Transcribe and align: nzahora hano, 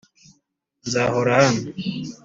nzahora 0.87 1.33
hano, 1.41 1.63